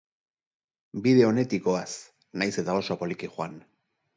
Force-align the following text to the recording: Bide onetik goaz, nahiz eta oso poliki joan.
Bide 1.03 1.27
onetik 1.27 1.63
goaz, 1.67 1.93
nahiz 2.43 2.57
eta 2.65 2.79
oso 2.81 2.99
poliki 3.05 3.31
joan. 3.37 3.59